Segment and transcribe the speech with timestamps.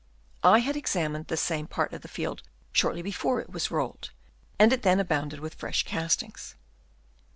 [0.41, 4.09] I had examined the same part of the field shortly before it was rolled,
[4.57, 6.55] and it then abounded with fresh castings.